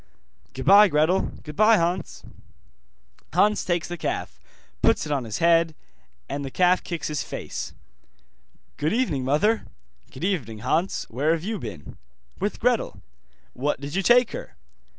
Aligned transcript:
'Goodbye, 0.55 0.87
Gretel.' 0.87 1.31
'Goodbye, 1.43 1.77
Hans.' 1.77 2.23
Hans 3.33 3.63
takes 3.63 3.87
the 3.87 3.99
calf, 3.99 4.39
puts 4.81 5.05
it 5.05 5.11
on 5.11 5.25
his 5.25 5.37
head, 5.37 5.75
and 6.27 6.43
the 6.43 6.49
calf 6.49 6.83
kicks 6.83 7.07
his 7.07 7.21
face. 7.21 7.73
'Good 8.77 8.93
evening, 8.93 9.23
mother.' 9.23 9.67
'Good 10.11 10.23
evening, 10.23 10.61
Hans. 10.65 11.05
Where 11.11 11.33
have 11.33 11.43
you 11.43 11.59
been?' 11.59 11.97
'With 12.39 12.59
Gretel.' 12.59 12.99
'What 13.53 13.79
did 13.79 13.93
you 13.93 14.01
take 14.01 14.31
her? 14.31 14.55